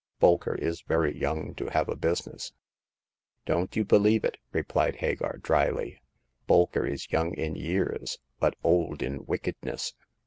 [0.19, 2.53] "Bolker is very young to have a business.""
[3.45, 6.01] Don't you believe it," replied Hagar, drily."
[6.49, 9.93] Bolker is young in years, but old in wicked ness.